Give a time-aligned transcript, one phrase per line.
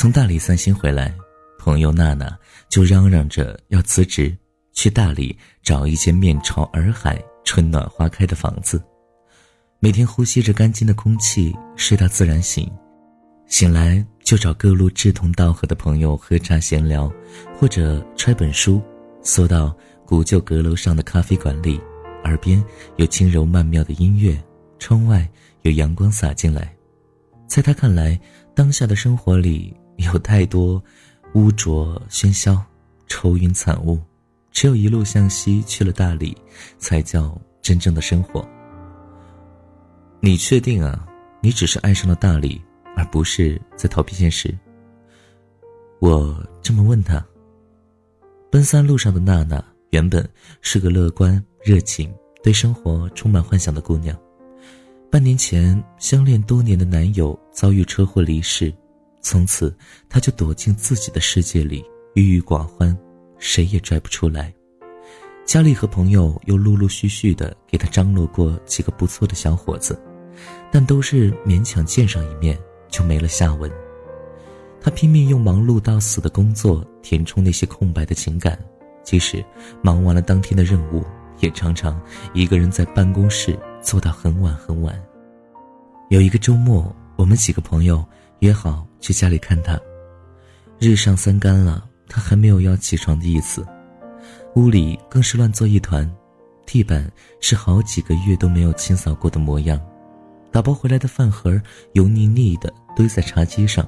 [0.00, 1.12] 从大理散心回来，
[1.58, 4.32] 朋友娜娜就嚷嚷着要辞职，
[4.72, 8.80] 去大理找一间面朝洱海、春暖花开的房子，
[9.80, 12.70] 每天呼吸着干净的空气，睡到自然醒。
[13.48, 17.12] 醒来就找各路志同道合的朋友喝茶闲聊，
[17.58, 18.80] 或者揣本书，
[19.20, 19.76] 缩到
[20.06, 21.76] 古旧阁楼上的咖啡馆里，
[22.22, 22.64] 耳边
[22.98, 24.40] 有轻柔曼妙的音乐，
[24.78, 25.28] 窗外
[25.62, 26.72] 有阳光洒进来。
[27.48, 28.16] 在他看来，
[28.54, 30.82] 当下的生活里有太多
[31.34, 32.62] 污浊喧嚣、
[33.06, 34.00] 愁云惨雾，
[34.50, 36.36] 只有一路向西去了大理，
[36.78, 38.46] 才叫真正的生活。
[40.20, 41.06] 你确定啊？
[41.40, 42.60] 你只是爱上了大理？
[42.96, 44.52] 而不是在逃避现实。
[46.00, 47.24] 我这么问他。
[48.50, 50.28] 奔三路上的娜娜原本
[50.62, 54.18] 是个乐观、热情、对生活充满幻想的姑娘。
[55.10, 58.74] 半年前，相恋多年的男友遭遇车祸离世，
[59.20, 59.76] 从此
[60.08, 62.96] 他就躲进自己的世界里，郁郁寡欢，
[63.38, 64.52] 谁也拽不出来。
[65.44, 70.00] 家里和朋友又陆陆续续的给他张罗过几个不错的小伙子，
[70.70, 72.58] 但都是勉强见上一面。
[72.90, 73.70] 就没了下文。
[74.80, 78.58] 他拼命用忙碌到死的工作填充那些空白的情感，
[79.02, 79.44] 即使
[79.82, 81.04] 忙完了当天的任务，
[81.38, 82.00] 也常常
[82.32, 84.98] 一个人在办公室坐到很晚很晚。
[86.08, 88.02] 有一个周末，我们几个朋友
[88.38, 89.78] 约好去家里看他。
[90.78, 93.66] 日上三竿了，他还没有要起床的意思，
[94.54, 96.08] 屋里更是乱作一团，
[96.64, 99.84] 地板是好几个月都没有清扫过的模样。
[100.52, 101.60] 打包回来的饭盒
[101.94, 103.86] 油腻腻的堆在茶几上，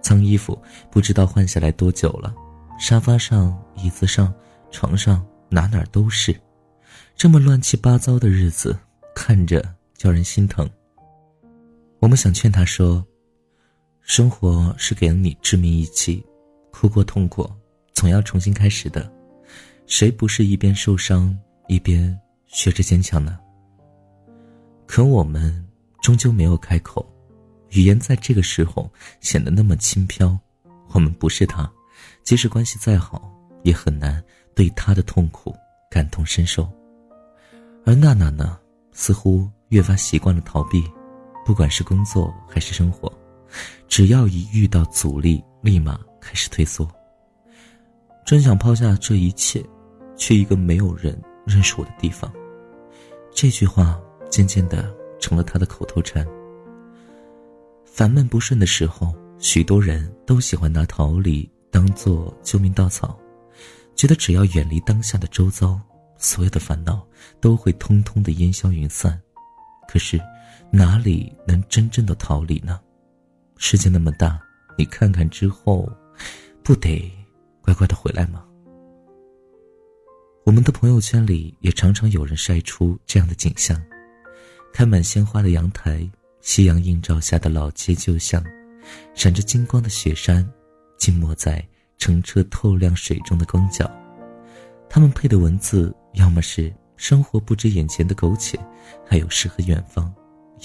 [0.00, 0.58] 脏衣服
[0.90, 2.34] 不知道换下来多久了，
[2.78, 4.32] 沙发上、椅子上、
[4.70, 6.34] 床上哪哪都是，
[7.14, 8.74] 这么乱七八糟的日子，
[9.14, 9.62] 看着
[9.94, 10.66] 叫人心疼。
[12.00, 13.06] 我们想劝他说
[14.02, 16.24] ：“生活是给了你致命一击，
[16.72, 17.54] 哭过痛过，
[17.94, 19.10] 总要重新开始的，
[19.86, 21.38] 谁不是一边受伤
[21.68, 23.38] 一边学着坚强呢？”
[24.86, 25.66] 可我们。
[26.02, 27.06] 终究没有开口，
[27.72, 30.34] 语言在这个时候显得那么轻飘。
[30.94, 31.70] 我们不是他，
[32.22, 33.30] 即使关系再好，
[33.64, 35.54] 也很难对他的痛苦
[35.90, 36.66] 感同身受。
[37.84, 38.58] 而娜娜呢，
[38.92, 40.82] 似乎越发习惯了逃避，
[41.44, 43.12] 不管是工作还是生活，
[43.88, 46.88] 只要一遇到阻力，立马开始退缩。
[48.24, 49.64] 真想抛下这一切，
[50.16, 52.32] 去一个没有人认识我的地方。
[53.32, 55.00] 这句话渐渐的。
[55.20, 56.26] 成了他的口头禅。
[57.84, 63.20] 烦闷不顺的时候，许多人都喜欢拿逃离当做救命稻草，
[63.94, 65.78] 觉得只要远离当下的周遭，
[66.16, 67.06] 所有的烦恼
[67.38, 69.20] 都会通通的烟消云散。
[69.86, 70.18] 可是，
[70.72, 72.80] 哪里能真正的逃离呢？
[73.56, 74.40] 世界那么大，
[74.78, 75.90] 你看看之后，
[76.62, 77.12] 不得
[77.60, 78.44] 乖乖的回来吗？
[80.44, 83.80] 我们的朋友圈里也常常有人晒出这样的景象。
[84.72, 86.08] 开满鲜花的阳台，
[86.40, 88.42] 夕阳映照下的老街旧巷，
[89.14, 90.48] 闪着金光的雪山，
[90.96, 91.66] 浸没在
[91.98, 93.90] 澄澈透亮水中的光脚。
[94.88, 98.58] 他们配的文字，要么是生活不止眼前的苟且，
[99.06, 100.12] 还有诗和远方，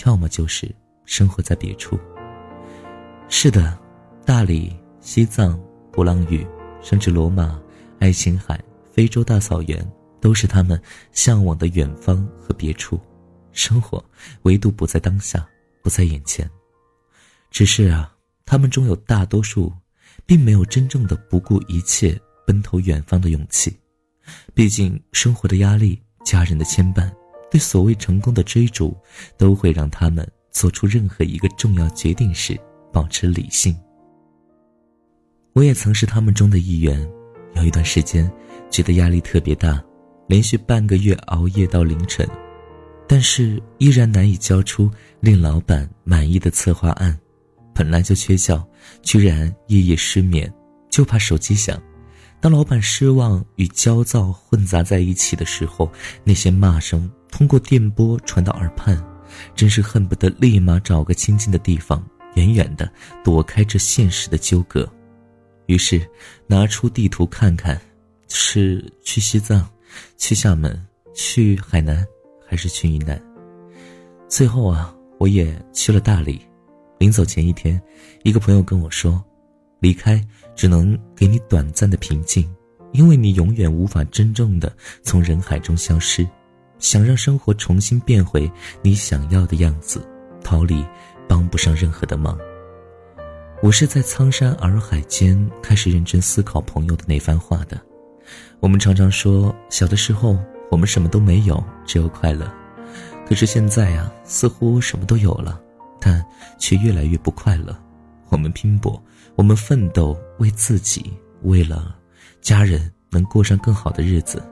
[0.04, 0.74] 要么就是
[1.06, 1.98] 生活在别处。
[3.30, 3.78] 是的，
[4.26, 5.60] 大理、西藏、
[5.92, 6.46] 鼓浪屿，
[6.82, 7.60] 甚至罗马、
[8.00, 8.62] 爱琴海、
[8.92, 9.86] 非洲大草原，
[10.20, 10.80] 都是他们
[11.12, 13.00] 向往的远方和别处。
[13.52, 14.04] 生活
[14.44, 15.48] 唯独不在当下，
[15.82, 16.50] 不在眼前。
[17.50, 18.14] 只是啊，
[18.46, 19.72] 他们中有大多数，
[20.26, 23.74] 并没有真正的不顾一切奔头远方的勇气。
[24.54, 27.10] 毕竟，生活的压力、家人的牵绊、
[27.56, 28.94] 对所谓成功的追逐，
[29.38, 32.60] 都会让他们做出任何一个重要决定时
[32.92, 33.74] 保持理性。
[35.54, 37.10] 我也曾是他们中的一员，
[37.54, 38.30] 有一段时间，
[38.70, 39.82] 觉得压力特别大，
[40.28, 42.28] 连续半个月熬夜到凌晨。
[43.08, 44.92] 但是依然难以交出
[45.22, 47.18] 令老板满意的策划案，
[47.74, 48.62] 本来就缺觉，
[49.02, 50.54] 居然夜夜失眠，
[50.90, 51.82] 就怕手机响。
[52.42, 55.90] 当老板失望与焦躁混杂在一起的时候，
[56.26, 58.98] 那些骂声通过电波传到耳畔，
[59.54, 62.02] 真是恨不得立马找个清静的地方，
[62.36, 62.90] 远远的
[63.26, 64.90] 躲开这现实的纠葛。
[65.66, 66.02] 于是
[66.48, 67.78] 拿出地图看看，
[68.30, 69.68] 是去西藏，
[70.18, 70.82] 去厦门，
[71.14, 72.06] 去海南。
[72.48, 73.20] 还是去云南。
[74.30, 76.40] 最后啊，我也去了大理。
[77.00, 77.82] 临走前一天，
[78.24, 79.22] 一个朋友跟我说
[79.82, 80.24] ：“离开
[80.56, 82.48] 只能给你短暂的平静，
[82.94, 84.72] 因为你永远无法真正的
[85.02, 86.26] 从人海中消失。
[86.80, 88.52] 想让生活重新变回
[88.82, 90.08] 你想要的样子，
[90.44, 90.86] 逃离
[91.28, 92.38] 帮不上任何的忙。”
[93.64, 97.82] 我是在苍山洱海间开始认真思考朋友的那番话的。
[98.60, 100.38] 我们常常说，小的时候
[100.70, 102.52] 我们什么都没有，只有快乐。
[103.28, 105.60] 可是现在呀，似乎什么都有了，
[106.00, 106.24] 但
[106.60, 107.76] 却越来越不快乐。
[108.30, 109.02] 我们拼搏，
[109.36, 111.14] 我们奋斗，为自己，
[111.44, 111.96] 为了
[112.42, 114.44] 家人能过上更好的日子，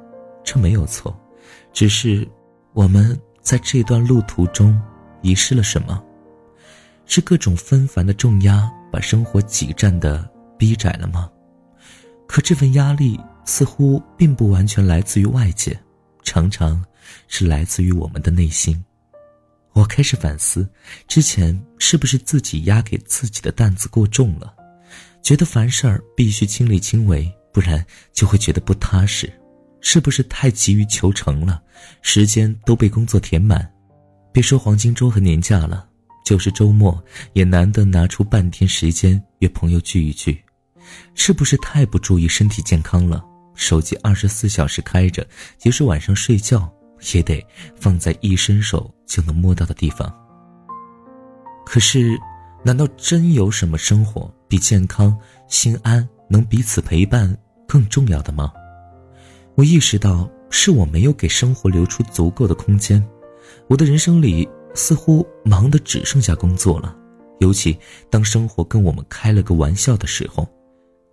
[0.44, 1.16] 这没有错。
[1.72, 2.28] 只是
[2.74, 4.80] 我们在这段路途中
[5.22, 6.04] 遗失了什么？
[7.06, 11.30] 是各种纷繁的重压把生活挤占的逼窄了吗？
[12.28, 15.78] 可这份压力似乎并不完全来自于外界，
[16.24, 16.84] 常常
[17.28, 18.84] 是来自于我们的内心。
[19.74, 20.68] 我开始反思，
[21.08, 24.54] 之前是不是自己压给自己的担子过重了，
[25.22, 29.32] 觉得凡事儿必须亲力亲为，不然就会觉得不踏实。
[29.86, 31.62] 是不是太急于求成了，
[32.02, 33.70] 时间都被工作填满？
[34.32, 35.86] 别说黄金周和年假了，
[36.26, 37.04] 就是周末
[37.34, 40.42] 也难得拿出半天时间约朋友聚一聚。
[41.16, 43.24] 是不是太不注意身体健康了？
[43.56, 45.28] 手机二十四小时开着，
[45.58, 46.72] 即使晚上睡觉
[47.14, 47.46] 也得
[47.76, 50.12] 放在一伸手就能摸到的地方。
[51.66, 52.18] 可是，
[52.64, 55.16] 难道真有什么生活比健康、
[55.50, 57.38] 心安、能彼此陪伴
[57.68, 58.52] 更重要的吗？
[59.56, 63.04] 我意识到是我没有给生活留出足够的空间，
[63.68, 66.96] 我的人生里似乎忙的只剩下工作了。
[67.40, 67.78] 尤其
[68.10, 70.48] 当生活跟我们开了个玩笑的时候，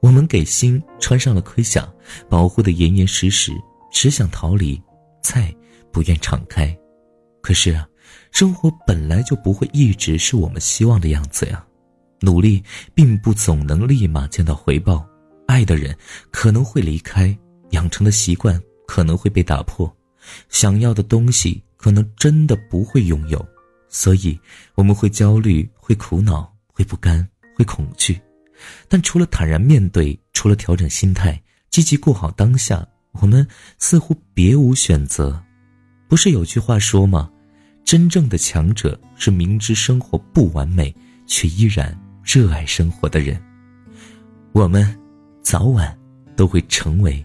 [0.01, 1.87] 我们给心穿上了盔甲，
[2.29, 3.53] 保护的严严实实，
[3.93, 4.81] 只想逃离，
[5.23, 5.55] 再
[5.93, 6.75] 不愿敞开。
[7.43, 7.87] 可是啊，
[8.31, 11.65] 生活本来就不会一直是我们希望的样子呀。
[12.21, 12.63] 努力
[12.95, 15.05] 并不总能立马见到回报，
[15.47, 15.97] 爱的人
[16.31, 17.37] 可能会离开。
[17.71, 19.91] 养成的习惯可能会被打破，
[20.49, 23.45] 想要的东西可能真的不会拥有，
[23.89, 24.39] 所以
[24.75, 27.27] 我们会焦虑、会苦恼、会不甘、
[27.57, 28.21] 会恐惧。
[28.89, 31.41] 但除了坦然面对，除了调整心态、
[31.71, 33.47] 积极过好当下，我们
[33.79, 35.43] 似乎别无选择。
[36.09, 37.31] 不是有句话说吗？
[37.85, 40.95] 真正的强者是明知生活不完美，
[41.27, 43.43] 却依然热爱生活的人。
[44.53, 44.97] 我们
[45.43, 45.99] 早晚
[46.37, 47.25] 都会成为。